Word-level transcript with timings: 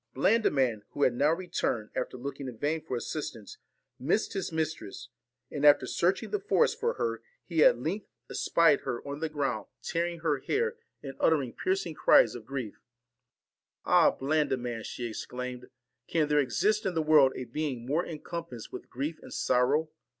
Blandiman, 0.15 0.81
who 0.93 1.03
had 1.03 1.13
now 1.13 1.29
returned, 1.31 1.91
after 1.95 2.17
looking 2.17 2.47
in 2.47 2.57
vain 2.57 2.81
for 2.83 2.97
assistance, 2.97 3.59
missed 3.99 4.33
his 4.33 4.51
mistress; 4.51 5.09
and 5.51 5.63
after 5.63 5.85
searching 5.85 6.31
the 6.31 6.39
forest 6.39 6.79
for 6.79 6.93
her, 6.93 7.21
he 7.45 7.63
at 7.63 7.77
length 7.77 8.07
37 8.27 8.53
VALEN 8.55 8.73
espied 8.73 8.83
her 8.85 9.07
on 9.07 9.19
the 9.19 9.29
ground, 9.29 9.67
tearing 9.83 10.21
her 10.21 10.39
hair, 10.39 10.69
and 11.03 11.11
TINE 11.11 11.11
AND 11.11 11.17
uttering 11.19 11.53
piercing 11.53 11.93
cries 11.93 12.33
of 12.33 12.47
grief.' 12.47 12.81
Ah, 13.85 14.09
Blandiman!' 14.09 14.77
ORSON 14.79 14.83
she 14.85 15.05
exclaimed, 15.07 15.67
'can 16.07 16.27
there 16.29 16.39
exist 16.39 16.83
in 16.87 16.95
the 16.95 17.03
world 17.03 17.33
a 17.35 17.43
being 17.45 17.85
more 17.85 18.03
encompassed 18.03 18.73
with 18.73 18.89
grief 18.89 19.19
and 19.21 19.31
sorrow? 19.35 19.91